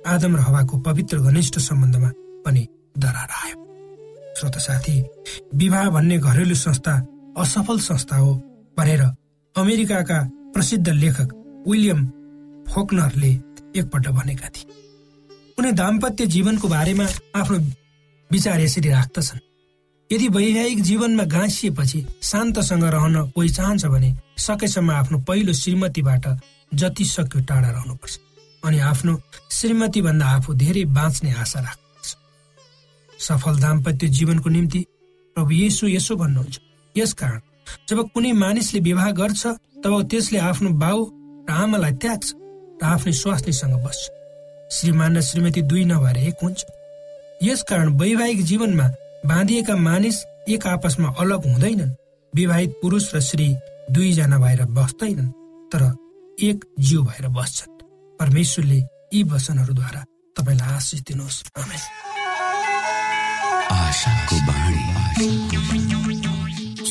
आदम 0.08 0.36
र 0.36 0.40
हवाको 0.40 0.78
पवित्र 0.78 1.20
घनिष्ठ 1.20 1.60
सम्बन्धमा 1.60 2.10
पनि 2.46 2.68
दरार 2.98 3.30
आयो। 3.44 3.58
श्रोत 4.38 4.58
साथी 4.58 4.96
विवाह 5.56 5.90
भन्ने 5.90 6.18
घरेलु 6.18 6.56
संस्था 6.56 6.96
असफल 7.38 7.80
संस्था 7.80 8.18
हो 8.18 8.34
भनेर 8.78 9.02
अमेरिकाका 9.56 10.20
प्रसिद्ध 10.56 10.88
लेखक 10.90 11.30
विलियम 11.68 12.06
फोकनरले 12.66 13.30
एकपल्ट 13.80 14.08
भनेका 14.10 14.50
थिए। 14.50 14.66
उनी 15.60 15.72
दाम्पत्य 15.72 16.26
जीवनको 16.26 16.68
बारेमा 16.68 17.08
आफ्नो 17.36 17.58
विचार 18.32 18.62
यसरी 18.62 18.90
राख्दछन्। 18.90 19.40
यदि 20.10 20.28
वैवाहिक 20.28 20.82
जीवनमा 20.82 21.24
गाँसिएपछि 21.28 22.00
शान्तसँग 22.24 22.84
रहन 22.86 23.16
कोही 23.36 23.50
चाहन्छ 23.50 23.86
भने 23.86 24.10
सकेसम्म 24.38 24.92
आफ्नो 24.92 25.18
पहिलो 25.28 25.54
श्रीमतीबाट 25.54 26.28
जति 26.72 27.06
सक्यो 27.06 27.42
टाढा 27.44 27.70
रहनुपर्छ 27.72 28.20
अनि 28.64 28.80
आफ्नो 28.82 29.14
श्रीमती 29.52 30.02
भन्दा 30.02 30.26
आफू 30.36 30.54
धेरै 30.54 30.84
बाँच्ने 30.96 31.32
आशा 31.34 31.60
राख्नुपर्छ। 31.60 32.16
सफल 33.20 33.60
दाम्पत्य 33.60 34.08
जीवनको 34.08 34.50
निम्ति 34.50 34.86
प्रभु 35.36 35.52
येसु 35.52 35.88
यसो 35.88 36.16
भन्नुहुन्छ। 36.16 36.60
यसकारण 36.96 37.40
जब 37.90 38.00
कुनै 38.14 38.32
मानिसले 38.32 38.80
विवाह 38.80 39.12
गर्छ 39.12 39.42
तब 39.84 39.94
त्यसले 40.10 40.40
आफ्नो 40.40 40.70
बाउ 40.84 41.00
र 41.50 41.52
आमालाई 41.52 41.94
त्याग्छ 42.02 42.28
र 42.82 42.86
आफ्नै 42.86 43.14
स्वास्नीसँग 43.14 43.76
बस्छ। 43.86 44.02
श्रीमान 44.72 45.18
र 45.18 45.22
श्रीमती 45.22 45.62
दुई 45.62 45.84
नभएर 45.86 46.18
एक 46.18 46.38
हुन्छ। 46.44 46.60
यसकारण 47.44 47.88
वैवाहिक 48.00 48.40
जीवनमा 48.44 48.88
बाँधिएका 49.26 49.76
मानिस 49.76 50.18
एक 50.50 50.68
आपसमा 50.68 51.10
अलग 51.20 51.42
हुँदैनन्। 51.46 51.96
विवाहित 52.34 52.72
पुरुष 52.82 53.16
र 53.16 53.20
श्री 53.22 53.48
दुईजना 53.92 54.38
भएर 54.40 54.62
बस्दैनन् 54.78 55.32
तर 55.72 55.82
एक 56.44 56.66
जिउ 56.80 57.04
भएर 57.04 57.28
बस्छन्। 57.28 57.72
परमेश्वरले 58.20 58.80
यी 59.14 59.24
वचनहरूद्वारा 59.24 60.02
तपाईँलाई 60.38 60.70
आशिष 60.76 61.00
दिनुहोस्। 61.08 61.44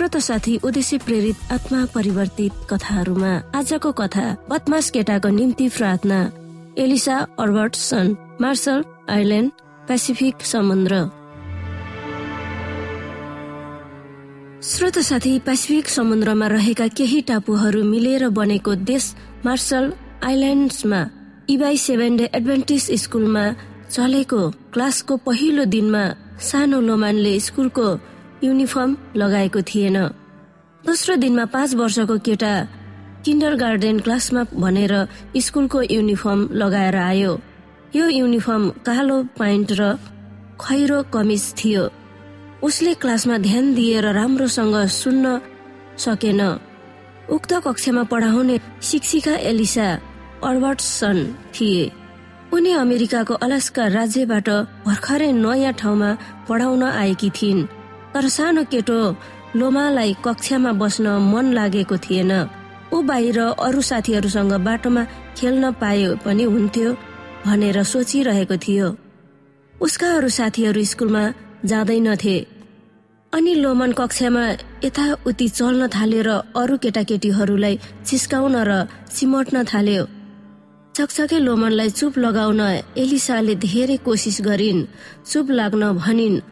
श्रोत 0.00 0.16
साथी 0.16 0.56
उद्देश्य 0.64 0.96
प्रेरित 0.98 1.52
आत्मा 1.52 1.84
परिवर्तित 1.94 2.52
कथाहरूमा 2.70 3.32
आजको 3.54 3.90
कथा 3.92 4.24
बदमास 4.48 4.88
केटाको 4.90 5.28
निम्ति 5.28 5.68
प्रार्थना। 5.68 6.20
Elisa 6.78 7.16
Albertson 7.38 8.16
Marshall 8.40 8.84
Island 9.10 9.50
Pacific 9.88 10.40
समुद्र। 10.52 11.02
श्रोत 14.64 14.98
साथी 15.04 15.38
पेसिफिक 15.46 15.88
समुद्रमा 15.88 16.46
रहेका 16.48 16.86
केही 16.96 17.20
टापुहरू 17.28 17.84
मिलेर 17.84 18.28
बनेको 18.40 18.74
देश 18.88 19.14
मार्सल 19.44 19.92
आइल्यान्ड्समा 20.24 21.06
इबाई 21.50 21.76
सेभेन 21.76 22.16
डे 22.16 22.30
एडभेन्टिस 22.34 22.90
स्कुलमा 23.02 23.44
चलेको 23.90 24.48
क्लासको 24.72 25.16
पहिलो 25.28 25.64
दिनमा 25.76 26.04
सानो 26.48 26.80
लोमानले 26.88 27.38
स्कुलको 27.48 27.88
युनिफर्म 28.42 28.96
लगाएको 29.16 29.60
थिएन। 29.62 29.96
दोस्रो 30.84 31.16
दिनमा 31.16 31.44
पाँच 31.44 31.74
वर्षको 31.74 32.16
केटा 32.18 32.52
किन्डर 33.24 33.54
गार्डन 33.54 33.98
क्लासमा 34.00 34.42
भनेर 34.56 34.94
स्कुलको 35.36 35.82
युनिफर्म 35.82 36.48
लगाएर 36.52 36.96
आयो। 36.96 37.32
यो 37.96 38.06
युनिफर्म 38.10 38.68
कालो 38.86 39.22
प्यान्ट 39.36 39.72
र 39.72 39.82
खैरो 40.60 41.02
कमिज 41.12 41.44
थियो। 41.58 41.84
उसले 42.62 42.94
क्लासमा 42.94 43.36
ध्यान 43.38 43.74
दिएर 43.74 44.06
राम्रोसँग 44.12 44.76
सुन्न 44.88 45.40
सकेन। 45.98 46.40
उक्त 47.28 47.52
कक्षामा 47.64 48.02
पढाउने 48.02 48.56
शिक्षिका 48.82 49.34
एलिसा 49.50 49.88
अर्बर्टसन 50.44 51.18
थिए। 51.54 51.90
उनी 52.52 52.72
अमेरिकाको 52.74 53.34
अलास्का 53.36 53.86
राज्यबाट 53.86 54.48
भर्खरै 54.86 55.30
नयाँ 55.32 55.72
ठाउँमा 55.72 56.10
पढाउन 56.48 56.82
आएकी 56.84 57.30
थिइन्। 57.30 57.68
तर 58.14 58.28
सानो 58.28 58.62
केटो 58.72 58.98
लोमालाई 59.56 60.12
कक्षामा 60.24 60.72
बस्न 60.80 61.06
मन 61.32 61.46
लागेको 61.52 61.96
थिएन। 62.04 62.32
ऊ 62.92 62.96
बाहिर 63.08 63.38
अरू 63.66 63.80
साथीहरूसँग 63.80 64.52
बाटोमा 64.66 65.02
खेल्न 65.38 65.64
पाए 65.80 66.06
पनि 66.24 66.44
हुन्थ्यो 66.44 66.88
भनेर 67.46 67.82
सोचिरहेको 67.82 68.56
थियो। 68.64 68.88
उसका 69.74 70.08
अरू 70.16 70.28
साथीहरू 70.28 70.82
स्कुलमा 70.84 71.22
जाँदैनथे 71.64 72.36
अनि 73.32 73.52
लोमन 73.54 73.92
कक्षामा 73.92 74.44
यताउति 74.84 75.46
चल्न 75.48 75.88
थाल्यो 75.94 76.22
र 76.26 76.30
अरू 76.60 76.76
केटाकेटीहरूलाई 76.82 77.74
चिस्काउन 78.06 78.56
र 78.68 78.70
सिमट्न 79.16 79.64
थाल्यो। 79.72 80.04
चकचके 80.94 81.38
लोमनलाई 81.38 81.90
चुप 81.90 82.18
लगाउन 82.18 82.60
एलिसाले 82.98 83.54
धेरै 83.66 83.96
कोसिस 84.06 84.38
गरिन्। 84.42 84.80
चुप 85.30 85.46
लाग्न 85.50 85.92
भनिन् 85.96 86.42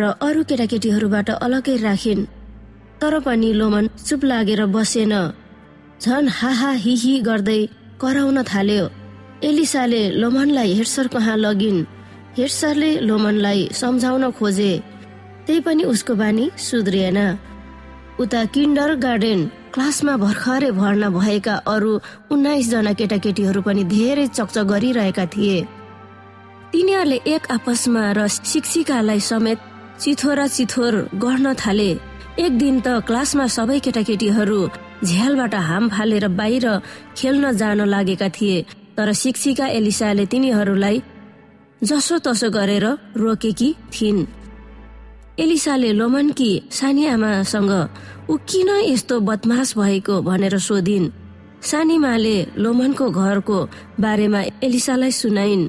र 0.00 0.02
अरू 0.26 0.42
केटाकेटीहरूबाट 0.48 1.28
अलग्गै 1.46 1.76
राखिन्। 1.86 2.28
तर 3.00 3.14
पनि 3.26 3.50
लोमन 3.52 3.86
चुप 4.06 4.24
लागेर 4.24 4.64
बसेन। 4.74 5.14
झन 6.02 6.28
हाहा 6.38 6.70
हिही 6.84 7.14
गर्दै 7.28 7.60
कराउन 8.00 8.42
थाल्यो। 8.50 8.84
एलिसाले 9.48 10.02
लोमनलाई 10.20 10.72
हेडसर 10.74 11.06
कहाँ 11.14 11.36
लगिन्। 11.36 11.86
हेडसरले 12.38 12.90
लोमनलाई 13.08 13.68
सम्झाउन 13.72 14.30
खोजे। 14.30 14.72
त्यही 15.46 15.60
पनि 15.60 15.82
उसको 15.84 16.14
बानी 16.14 16.44
सुध्रिएन। 16.58 17.18
उता 18.20 18.44
किन्डर 18.54 18.94
गार्डन 19.04 19.40
क्लासमा 19.74 20.14
भर्खरै 20.16 20.70
भर्ना 20.70 21.08
भएका 21.10 21.54
अरू 21.66 21.92
उन्नाइस 22.32 22.70
जना 22.70 22.92
केटाकेटीहरू 22.98 23.60
पनि 23.62 23.82
धेरै 23.84 24.26
चकचक 24.26 24.64
गरिरहेका 24.72 25.24
थिए। 25.34 25.58
तिनीहरूले 26.72 27.18
एक 27.34 27.42
आपसमा 27.50 28.02
र 28.12 28.26
शिक्षिकालाई 28.28 29.20
समेत 29.20 29.58
चिथोरा 30.00 30.46
चिथोर 30.46 30.94
गर्न 31.14 31.54
थाले। 31.58 31.90
एक 32.38 32.52
दिन 32.58 32.74
त 32.80 32.88
क्लासमा 33.06 33.46
सबै 33.50 33.78
केटाकेटीहरू 33.84 34.60
झ्यालबाट 35.04 35.54
हाम 35.68 35.88
फालेर 35.90 36.24
बाहिर 36.38 36.66
खेल्न 37.18 37.52
जान 37.60 37.80
लागेका 37.84 38.28
थिए 38.36 38.56
तर 38.96 39.12
शिक्षिका 39.12 39.66
एलिसाले 39.78 40.24
तिनीहरूलाई 40.30 41.02
जसो 41.82 42.18
तसो 42.26 42.48
गरेर 42.50 42.86
रोकेकी 43.16 43.70
थिइन्। 43.94 44.20
एलिसाले 45.38 45.90
लोमनकी 45.92 46.50
सानी 46.70 47.06
आमासँग 47.06 47.72
ऊ 48.30 48.36
किन 48.48 48.70
यस्तो 48.86 49.20
बदमास 49.20 49.68
भएको 49.78 50.14
भनेर 50.22 50.58
सोधिन्? 50.58 51.10
सानीमाले 51.62 52.36
लोमनको 52.56 53.06
घरको 53.10 53.58
बारेमा 54.00 54.40
एलिसालाई 54.62 55.12
सुनाइन्। 55.20 55.68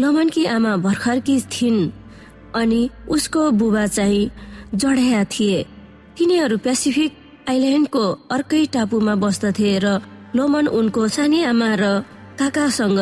लोमनकी 0.00 0.44
आमा 0.56 0.72
भर्खरकी 0.76 1.36
थिइन्? 1.52 1.80
अनि 2.54 2.80
उसको 3.08 3.50
बुबा 3.50 3.86
चाहिँ 3.86 4.30
जडाया 4.74 5.22
थिए। 5.32 5.62
तिनीहरू 6.16 6.56
पेसिफिक 6.58 7.12
आइल्यान्डको 7.50 8.04
अर्कै 8.30 8.64
टापुमा 8.74 9.14
बस्दथे 9.24 9.70
र 9.84 9.86
लोमन 10.36 10.66
उनको 10.68 11.08
सानी 11.08 11.42
आमा 11.44 11.70
र 11.80 11.84
काकासँग 12.38 13.00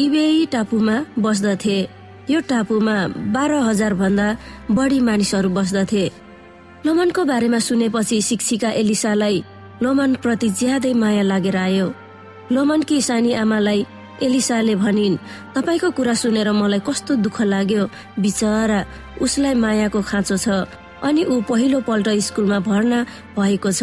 इबेई 0.00 0.46
टापुमा 0.52 0.96
बस्दथे। 1.18 1.78
यो 2.30 2.40
टापुमा 2.50 2.96
बाह्र 3.34 3.52
हजार 3.68 3.94
भन्दा 3.94 4.26
बढी 4.70 5.00
मानिसहरू 5.00 5.50
बस्दथे। 5.50 6.04
लोमनको 6.86 7.22
बारेमा 7.24 7.58
सुनेपछि 7.58 8.20
शिक्षिका 8.22 8.70
एलिसालाई 8.80 9.36
लोमन 9.82 10.14
प्रति 10.22 10.48
ज्यादै 10.60 10.92
माया 10.94 11.22
लागेर 11.22 11.56
आयो। 11.56 11.86
लोमनकी 12.52 13.00
सानी 13.02 13.32
आमालाई 13.34 13.86
एलिसाले 14.22 14.74
भनिन् 14.76 15.16
तपाईँको 15.54 15.90
कुरा 15.96 16.14
सुनेर 16.14 16.50
मलाई 16.52 16.80
कस्तो 16.86 17.14
दुःख 17.24 17.38
लाग्यो। 17.42 17.84
बिचरा 18.20 18.80
उसलाई 19.20 19.54
मायाको 19.54 20.00
खाँचो 20.00 20.36
छ 20.36 20.48
अनि 21.02 21.22
ऊ 21.24 21.40
पहिलो 21.48 21.80
पल्ट 21.88 22.08
स्कुलमा 22.20 22.58
भर्ना 22.60 22.98
भएको 23.36 23.70
छ। 23.72 23.82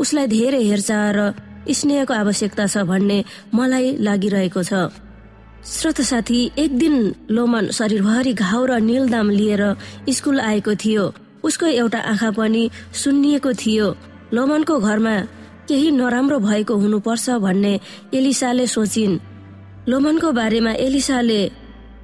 उसलाई 0.00 0.26
धेरै 0.26 0.62
हेरचाह 0.64 1.04
र 1.16 1.20
स्नेहको 1.68 2.14
आवश्यकता 2.14 2.64
छ 2.66 2.84
भन्ने 2.84 3.18
मलाई 3.54 3.86
लागिरहेको 4.00 4.62
छ। 4.62 4.72
श्रोत 5.60 6.00
साथी 6.00 6.40
एक 6.58 6.70
दिन 6.78 6.94
लोमन 7.30 7.70
शरीरभरि 7.76 8.32
घाउ 8.32 8.64
र 8.64 8.72
निलदाम 8.80 9.28
लिएर 9.30 9.62
स्कुल 10.08 10.40
आएको 10.40 10.74
थियो। 10.74 11.04
उसको 11.44 11.66
एउटा 11.66 12.00
आँखा 12.12 12.30
पनि 12.36 12.62
सुन्निएको 12.92 13.52
थियो। 13.52 13.86
लोमनको 14.32 14.74
घरमा 14.80 15.16
केही 15.68 15.90
नराम्रो 15.90 16.38
भएको 16.40 16.74
हुनुपर्छ 16.76 17.30
भन्ने 17.44 17.72
एलिसाले 18.14 18.66
सोचिन्। 18.66 19.20
लोमनको 19.90 20.30
बारेमा 20.32 20.72
एलिसाले 20.86 21.40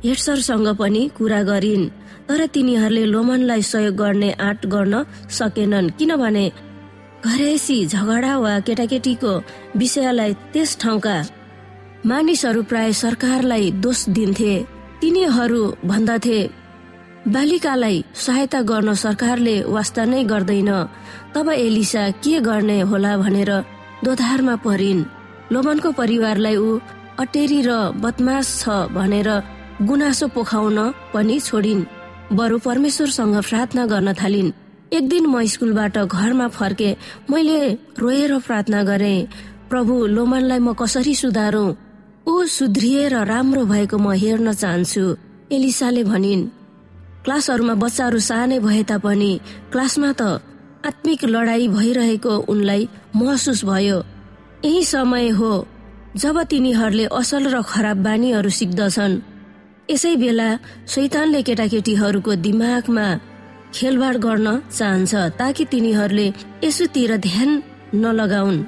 हेडसरसँग 0.05 0.69
पनि 0.79 1.03
कुरा 1.17 1.41
गरिन् 1.49 1.85
तर 2.29 2.41
तिनीहरूले 2.55 3.05
लोमनलाई 3.15 3.63
सहयोग 3.63 3.95
गर्ने 3.97 4.31
आँट 4.47 4.67
गर्न 4.73 4.95
सकेनन् 5.39 5.91
किनभने 5.99 6.47
घरेसी 7.27 7.79
झगडा 7.87 8.33
वा 8.45 8.55
केटाकेटीको 8.67 9.33
विषयलाई 9.81 10.33
त्यस 10.53 10.71
ठाउँका 10.83 11.17
मानिसहरू 12.11 12.63
प्राय 12.71 12.93
सरकारलाई 13.03 13.71
दोष 13.85 14.01
दिन्थे। 14.17 14.55
तिनीहरू 15.01 15.63
भन्दथे 15.85 16.39
बालिकालाई 17.35 18.05
सहायता 18.25 18.61
गर्न 18.71 18.95
सरकारले 19.05 19.57
वास्ता 19.77 20.05
नै 20.11 20.23
गर्दैन। 20.33 20.71
तब 21.35 21.49
एलिसा 21.51 22.05
के 22.23 22.41
गर्ने 22.41 22.81
होला 22.91 23.17
भनेर 23.23 23.51
दोधारमा 24.05 24.57
परिन्। 24.67 25.09
लोमनको 25.53 25.91
परिवारलाई 26.01 26.57
ऊ 26.57 26.79
अटेरी 27.19 27.61
र 27.63 27.71
बदमास 27.97 28.47
छ 28.61 28.69
भनेर 28.93 29.29
गुनासो 29.83 30.27
पोखाउन 30.29 30.79
पनि 31.15 31.37
छोडिन्। 31.41 31.83
बरु 32.33 32.59
परमेश्वरसँग 32.59 33.37
प्रार्थना 33.49 33.87
गर्न 33.87 34.13
थालिन्। 34.13 34.55
एक 34.93 35.05
दिन 35.09 35.25
म 35.27 35.45
स्कुलबाट 35.45 35.97
घरमा 35.99 36.49
फर्के 36.49 36.91
मैले 37.31 37.59
रोएर 37.99 38.33
प्रार्थना 38.47 38.83
गरे 38.83 39.15
प्रभु 39.71 39.95
लोमनलाई 40.07 40.59
म 40.59 40.73
कसरी 40.73 41.15
सुधारौं? 41.15 41.75
ऊ 42.27 42.33
सुध्रिएर 42.45 43.15
राम्रो 43.25 43.65
भएको 43.65 43.97
म 43.99 44.13
हेर्न 44.13 44.53
चाहन्छु। 44.53 45.05
एलिसाले 45.53 46.05
भनिन्। 46.05 46.49
क्लासहरूमा 47.25 47.75
बच्चाहरू 47.75 48.19
सानै 48.19 48.59
भए 48.61 48.83
तापनि 48.83 49.33
क्लासमा 49.73 50.11
त 50.21 50.23
आत्मिक 50.87 51.25
लडाई 51.25 51.69
भइरहेको 51.69 52.35
उनलाई 52.53 52.89
महसुस 53.17 53.65
भयो। 53.65 53.99
यही 54.65 54.83
समय 54.85 55.29
हो। 55.39 55.53
जब 56.17 56.37
तिनीहरूले 56.51 57.05
असल 57.13 57.45
र 57.55 57.61
खराब 57.63 57.99
बानीहरू 58.05 58.51
सिक्दछन् 58.59 59.15
यसै 59.91 60.13
बेला 60.23 60.49
शैतानले 60.93 61.41
केटाकेटीहरूको 61.49 62.33
दिमागमा 62.47 63.07
खेलबाड 63.77 64.17
गर्न 64.27 64.47
चाहन्छ 64.79 65.13
ताकि 65.41 65.65
तिनीहरूले 65.73 66.27
यसोतिर 66.65 67.13
ध्यान 67.27 67.51
नलगाउन्। 68.03 68.65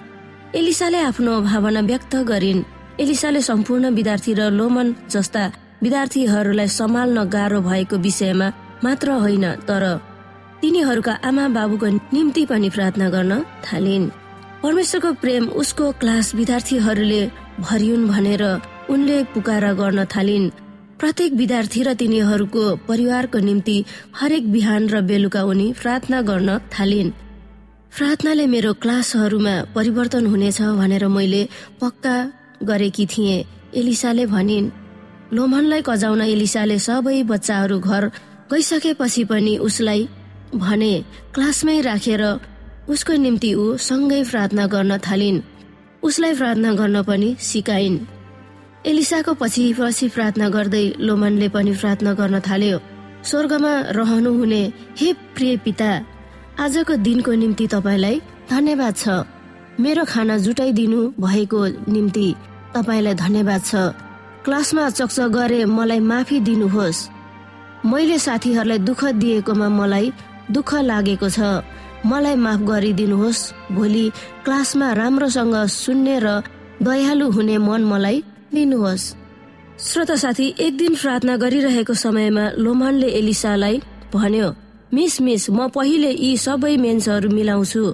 एलिसाले 0.61 1.01
आफ्नो 1.11 1.33
भावना 1.49 1.81
व्यक्त 1.91 2.15
गरिन्। 2.31 2.67
एलिसाले 3.01 3.41
सम्पूर्ण 3.41 3.85
विद्यार्थी 3.97 4.33
र 4.39 4.41
लोमन 4.59 4.89
जस्ता 5.09 5.43
विद्यार्थीहरूलाई 5.83 6.69
सम्हाल्न 6.79 7.19
गाह्रो 7.35 7.61
भएको 7.71 7.97
विषयमा 8.07 8.49
मात्र 8.85 9.09
होइन 9.25 9.47
तर 9.69 9.85
तिनीहरूका 10.61 11.15
आमा 11.29 11.45
बाबुको 11.57 11.87
निम्ति 12.15 12.43
पनि 12.51 12.69
प्रार्थना 12.77 13.07
गर्न 13.09 13.33
थालिन्। 13.65 14.11
परमेश्वरको 14.63 15.13
प्रेम 15.23 15.45
उसको 15.55 15.91
क्लास 16.01 16.35
विद्यार्थीहरूले 16.35 17.21
भरियुन् 17.61 18.09
भनेर 18.09 18.43
उनले 18.91 19.19
पुकारा 19.35 19.73
गर्न 19.73 20.05
थालिन्। 20.05 20.51
प्रत्येक 20.99 21.33
विद्यार्थी 21.33 21.83
र 21.83 21.93
तिनीहरूको 21.95 22.65
परिवारको 22.89 23.39
निम्ति 23.39 23.77
हरेक 24.19 24.51
बिहान 24.53 24.89
र 24.89 25.01
बेलुका 25.01 25.43
उनी 25.45 25.67
प्रार्थना 25.79 26.23
गर्न 26.23 26.59
थालिन्। 26.75 27.11
प्रार्थनाले 27.95 28.47
मेरो 28.47 28.73
क्लासहरूमा 28.83 29.55
परिवर्तन 29.77 30.27
हुनेछ 30.27 30.61
भनेर 30.81 31.07
मैले 31.09 31.43
पक्का 31.81 32.17
गरेकी 32.63 33.07
थिएँ 33.07 33.45
एलिसाले 33.75 34.27
भनिन्। 34.27 34.71
लोमनलाई 35.33 35.83
कजाउन 35.87 36.21
एलिसाले 36.35 36.79
सबै 36.79 37.23
बच्चाहरू 37.31 37.79
घर 37.81 38.11
गइसकेपछि 38.51 39.25
पनि 39.31 39.57
उसलाई 39.63 40.09
भने 40.55 40.93
क्लासमै 41.35 41.81
राखेर 41.81 42.23
उसको 42.89 43.13
निम्ति 43.15 43.55
ऊ 43.55 43.77
सँगै 43.77 44.23
प्रार्थना 44.31 44.67
गर्न 44.67 44.99
थालिन्। 44.99 45.41
उसलाई 46.03 46.35
प्रार्थना 46.35 46.73
गर्न 46.73 47.03
पनि 47.03 47.29
सिकाइन्। 47.41 47.99
एलिसाको 48.87 49.33
पछि 49.35 49.65
पछि 49.79 50.09
प्रार्थना 50.09 50.49
गर्दै 50.49 50.85
लोमनले 51.01 51.49
पनि 51.49 51.73
प्रार्थना 51.81 52.13
गर्न 52.13 52.41
थाल्यो। 52.41 52.79
स्वर्गमा 53.25 53.73
रहनुहुने 53.99 54.63
हे 54.99 55.13
प्रिय 55.35 55.57
पिता 55.65 55.91
आजको 56.61 56.95
दिनको 57.07 57.33
निम्ति 57.33 57.67
तपाईँलाई 57.67 58.21
धन्यवाद 58.51 58.95
छ। 58.97 59.09
मेरो 59.81 60.05
खाना 60.05 60.37
जुटाइदिनु 60.39 61.01
भएको 61.21 61.61
निम्ति 61.93 62.29
तपाईँलाई 62.75 63.15
धन्यवाद 63.15 63.63
छ। 63.65 63.75
क्लासमा 64.45 64.89
चक्च 64.91 65.19
गरे 65.37 65.65
मलाई 65.69 66.01
माफी 66.01 66.41
दिनुहोस्। 66.41 67.09
मैले 67.87 68.19
साथीहरूलाई 68.19 68.79
दुःख 68.79 69.05
दिएकोमा 69.21 69.69
मलाई 69.69 70.13
दुःख 70.51 70.75
लागेको 70.91 71.29
छ। 71.29 71.39
मलाई 72.07 72.37
माफ 72.37 72.61
गरिदिनुहोस्। 72.71 73.41
भोलि 73.73 74.05
क्लासमा 74.45 74.93
राम्रोसँग 74.93 75.57
सुन्ने 75.67 76.19
र 76.19 76.27
दयालु 76.83 77.27
हुने 77.31 77.57
मन 77.59 77.83
मलाई 77.85 78.23
दिनुहोस्। 78.55 79.15
श्रोता 79.79 80.17
साथी 80.17 80.47
एक 80.59 80.77
दिन 80.77 80.95
प्रार्थना 80.95 81.37
गरिरहेको 81.37 81.95
समयमा 81.95 82.45
लोमनले 82.59 83.09
एलिसालाई 83.19 83.77
भन्यो 84.15 84.49
मिस 84.95 85.21
मिस 85.21 85.51
म 85.51 85.69
पहिले 85.69 86.11
यी 86.11 86.37
सबै 86.37 86.77
मेन्सहरू 86.77 87.29
मिलाउँछु। 87.31 87.85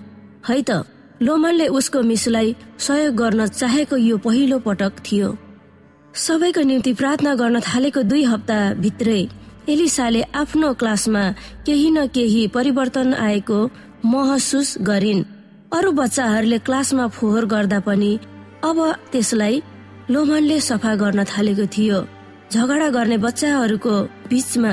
है 0.49 0.63
त 0.63 0.85
लोमनले 1.23 1.67
उसको 1.69 2.03
मिसलाई 2.03 2.55
सहयोग 2.79 3.15
गर्न 3.15 3.47
चाहेको 3.47 3.97
यो 3.97 4.17
पहिलो 4.19 4.59
पटक 4.59 4.93
थियो। 5.07 5.29
सबैको 6.15 6.61
निम्ति 6.63 6.93
प्रार्थना 6.95 7.35
गर्न 7.35 7.61
थालेको 7.61 8.03
दुई 8.03 8.23
हप्ता 8.25 8.59
भित्रै 8.75 9.21
एलिसाले 9.69 10.23
आफ्नो 10.35 10.73
क्लासमा 10.75 11.25
केही 11.67 11.91
न 11.91 12.07
केही 12.07 12.47
परिवर्तन 12.49 13.15
आएको 13.17 13.59
महसुस 14.05 14.75
गरिन्। 14.83 15.23
अरू 15.73 15.91
बच्चाहरूले 15.93 16.59
क्लासमा 16.67 17.07
फोहोर 17.17 17.45
गर्दा 17.47 17.79
पनि 17.87 18.13
अब 18.65 18.79
त्यसलाई 19.13 19.63
लोमनले 20.11 20.59
सफा 20.61 20.95
गर्न 21.03 21.25
थालेको 21.25 21.67
थियो। 21.75 21.99
झगडा 22.53 22.89
गर्ने 22.97 23.17
बच्चाहरूको 23.19 23.95
बीचमा 24.31 24.73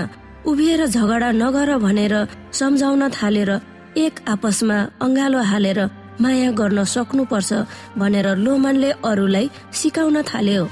उभिएर 0.50 0.86
झगडा 0.86 1.30
नगर 1.32 1.70
भनेर 1.78 2.14
सम्झाउन 2.60 3.04
थालेर 3.10 3.52
एक 3.98 4.14
आपसमा 4.34 4.78
अङ्गालो 5.02 5.40
हालेर 5.52 5.80
माया 6.22 6.52
गर्न 6.60 6.84
सक्नुपर्छ 6.96 7.52
भनेर 7.98 8.28
लोमनले 8.46 8.92
अरूलाई 9.10 9.50
सिकाउन 9.80 10.22
थाल्यो। 10.30 10.64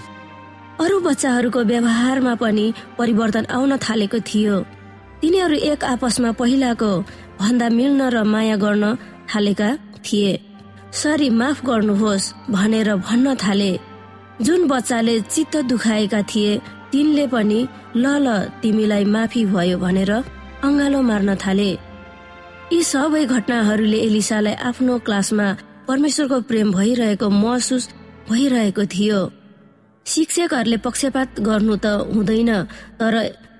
अरू 0.83 0.99
बच्चाहरूको 1.07 1.59
व्यवहारमा 1.71 2.33
पनि 2.43 2.65
परिवर्तन 2.97 3.45
आउन 3.55 3.71
थालेको 3.77 4.19
थियो। 4.29 4.55
तिनीहरू 5.21 5.55
एक 5.71 5.83
आपसमा 5.83 6.31
पहिलाको 6.39 6.91
भन्दा 7.39 7.67
मिल्न 7.77 8.01
र 8.15 8.23
माया 8.33 8.55
गर्न 8.63 8.83
थालेका 9.31 9.69
थिए। 10.05 10.33
सरी 11.01 11.29
माफ 11.39 11.57
गर्नुहोस् 11.65 12.33
भनेर 12.55 12.89
भन्न 13.07 13.35
थाले। 13.43 13.71
जुन 14.45 14.67
बच्चाले 14.67 15.19
चित्त 15.33 15.55
दुखाएका 15.69 16.21
थिए 16.31 16.51
तिनले 16.91 17.25
पनि 17.33 17.59
ल 17.95 18.05
ल 18.25 18.27
तिमीलाई 18.61 19.03
माफी 19.13 19.41
भयो 19.53 19.77
भनेर 19.79 20.11
अङ्गालो 20.67 20.99
मार्न 21.09 21.29
थाले। 21.43 21.71
यी 22.73 22.79
सबै 22.91 23.23
घटनाहरूले 23.25 23.99
एलिसालाई 24.07 24.55
आफ्नो 24.69 24.93
क्लासमा 25.05 25.47
परमेश्वरको 25.87 26.37
प्रेम 26.49 26.67
भइरहेको 26.71 27.27
महसुस 27.43 27.83
भइरहेको 28.29 28.83
थियो। 28.93 29.19
शिक्षकहरूले 30.05 30.77
पक्षपात 30.85 31.39
गर्नु 31.47 31.75
त 31.83 31.85
हुँदैन 32.15 32.51
तर 32.99 33.15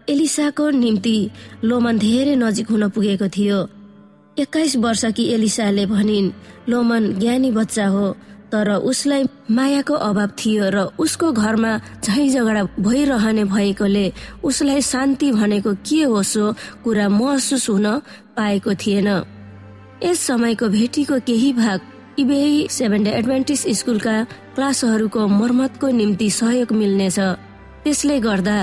एलिसाको 0.09 0.69
निम्ति 0.75 1.17
लोमन 1.63 1.97
धेरै 1.99 2.35
नजिक 2.35 2.69
हुन 2.71 2.89
पुगेको 2.89 3.27
थियो। 3.27 3.59
एक्काइस 4.39 4.75
वर्षकी 4.77 5.25
एलिसाले 5.33 5.85
भनिन् 5.85 6.31
लोमन 6.69 7.13
ज्ञानी 7.19 7.51
बच्चा 7.51 7.87
हो 7.87 8.05
तर 8.51 8.69
उसलाई 8.89 9.23
मायाको 9.51 9.93
अभाव 9.93 10.29
थियो 10.39 10.69
र 10.73 10.77
उसको 10.97 11.31
घरमा 11.31 11.71
झै 12.03 12.27
झगडा 12.29 12.63
भइरहने 12.79 13.43
भएकोले 13.45 14.05
उसलाई 14.43 14.81
शान्ति 14.81 15.31
भनेको 15.31 15.73
के 15.85 16.01
हो 16.03 16.23
सो 16.23 16.53
कुरा 16.83 17.09
महसुस 17.09 17.69
हुन 17.69 17.87
पाएको 18.37 18.73
थिएन। 18.73 19.07
यस 20.03 20.19
समयको 20.19 20.67
भेटीको 20.69 21.19
केही 21.27 21.53
भाग 21.53 21.79
इबेई 22.19 22.67
सेभेन 22.71 23.03
डे 23.03 23.11
एडभान्टिस 23.11 23.61
स्कुलका 23.79 24.15
क्लासहरूको 24.55 25.27
मर्मतको 25.29 25.87
निम्ति 25.91 26.29
सहयोग 26.31 26.71
मिल्नेछ। 26.73 27.19
त्यसले 27.83 28.19
गर्दा 28.19 28.57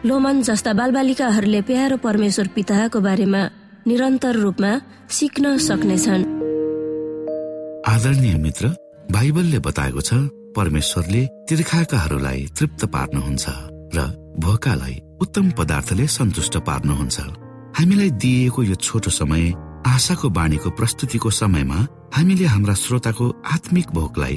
लोमन 0.00 0.40
जस्ता 0.42 0.72
बालबालिकाहरूले 0.72 1.60
प्यारो 1.68 1.96
परमेश्वर 2.00 2.46
पिताको 2.56 3.00
बारेमा 3.04 3.42
निरन्तर 3.86 4.34
रूपमा 4.34 4.70
सिक्न 5.12 5.56
सक्नेछन्। 5.60 6.22
आदरणीय 7.84 8.34
मित्र 8.40 8.68
बाइबलले 9.12 9.58
बताएको 9.60 10.00
छ 10.00 10.10
परमेश्वरले 10.56 11.22
तिर्खाकाहरूलाई 11.48 12.40
तृप्त 12.56 12.84
पार्नुहुन्छ 12.88 13.44
र 13.92 13.98
भोकालाई 14.40 14.96
उत्तम 15.20 15.50
पदार्थले 15.58 16.06
सन्तुष्ट 16.08 16.56
पार्नुहुन्छ। 16.64 17.16
हामीलाई 17.76 18.10
दिइएको 18.24 18.62
यो 18.62 18.76
छोटो 18.80 19.10
समय 19.12 19.52
आशाको 19.84 20.28
बाणीको 20.32 20.70
प्रस्तुतिको 20.80 21.30
समयमा 21.30 21.78
हामीले 22.16 22.46
हाम्रा 22.48 22.74
श्रोताको 22.74 23.26
आत्मिक 23.52 23.92
भोकलाई 23.92 24.36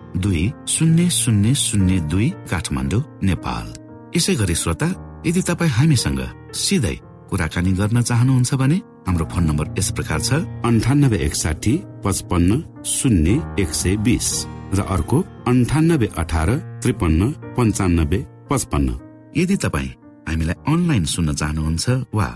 दुई 0.17 0.43
शून्य 0.67 1.09
शून्य 1.09 1.53
शून्य 1.55 1.99
दुई 2.11 2.29
काठमाडौँ 2.51 3.01
नेपाल। 3.23 3.65
यसै 4.15 4.33
गरी 4.41 4.55
श्रोता 4.55 4.87
यदि 5.25 5.41
तपाईँ 5.49 5.71
हामीसँग 5.77 6.21
सिधै 6.63 6.95
कुराकानी 7.29 7.71
गर्न 7.79 8.01
चाहनुहुन्छ 8.01 8.53
भने 8.61 8.77
हाम्रो 9.07 9.25
फोन 9.31 9.43
नम्बर 9.49 9.65
यस 9.77 9.89
प्रकार 9.97 10.19
छ। 10.19 10.31
अन्ठानब्बे 10.67 11.17
एकसाठी 11.27 11.73
पचपन्न 12.03 12.51
शून्य 12.85 13.31
एक 13.61 13.71
सय 13.81 13.95
बिस 14.05 14.29
र 14.77 14.79
अर्को 14.95 15.17
अन्ठानब्बे 15.51 16.07
अठार 16.21 16.49
त्रिपन्न 16.81 17.21
पन्चानब्बे 17.57 18.19
पचपन्न। 18.49 18.89
यदि 19.37 19.55
तपाईँ 19.63 19.89
हामीलाई 20.27 20.57
अनलाइन 20.73 21.05
सुन्न 21.13 21.33
चाहनुहुन्छ 21.41 21.85
वा 22.17 22.27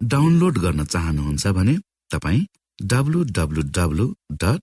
डाउनलोड 0.00 0.58
गर्न 0.64 0.84
चाहनुहुन्छ 0.84 1.46
भने 1.58 1.74
तपाईँ 2.12 2.46
W 2.78 3.20
W 3.36 3.62
W 3.76 4.06
dot 4.42 4.62